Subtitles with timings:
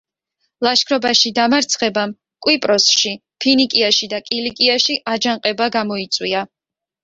[0.67, 2.15] ლაშქრობაში დამარცხებამ
[2.47, 3.13] კვიპროსში,
[3.45, 6.47] ფინიკიაში და კილიკიაში აჯანყება გამოიწვია.